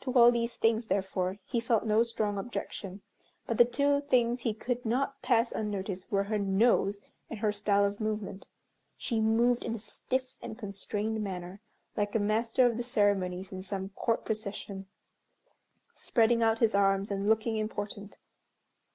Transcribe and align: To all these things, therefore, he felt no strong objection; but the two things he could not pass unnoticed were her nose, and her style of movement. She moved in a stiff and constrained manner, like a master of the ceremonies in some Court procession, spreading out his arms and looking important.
To 0.00 0.14
all 0.14 0.32
these 0.32 0.56
things, 0.56 0.86
therefore, 0.86 1.36
he 1.44 1.60
felt 1.60 1.84
no 1.84 2.02
strong 2.02 2.38
objection; 2.38 3.02
but 3.46 3.58
the 3.58 3.66
two 3.66 4.00
things 4.00 4.40
he 4.40 4.54
could 4.54 4.86
not 4.86 5.20
pass 5.20 5.52
unnoticed 5.52 6.10
were 6.10 6.24
her 6.24 6.38
nose, 6.38 7.02
and 7.28 7.40
her 7.40 7.52
style 7.52 7.84
of 7.84 8.00
movement. 8.00 8.46
She 8.96 9.20
moved 9.20 9.62
in 9.62 9.74
a 9.74 9.78
stiff 9.78 10.34
and 10.40 10.56
constrained 10.58 11.22
manner, 11.22 11.60
like 11.94 12.14
a 12.14 12.18
master 12.18 12.64
of 12.64 12.78
the 12.78 12.82
ceremonies 12.82 13.52
in 13.52 13.62
some 13.62 13.90
Court 13.90 14.24
procession, 14.24 14.86
spreading 15.94 16.42
out 16.42 16.60
his 16.60 16.74
arms 16.74 17.10
and 17.10 17.28
looking 17.28 17.56
important. 17.58 18.16